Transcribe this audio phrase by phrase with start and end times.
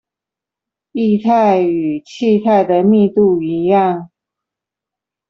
[0.03, 0.05] 液
[1.19, 4.09] 態與氣態的密度一樣